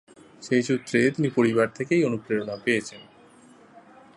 সেই 0.41 0.63
সূত্রে 0.63 0.99
তিনি 1.11 1.29
পরিবার 1.29 1.67
থেকেই 1.75 2.05
অনুপ্রেরণা 2.05 2.55
পেয়েছেন। 2.63 3.01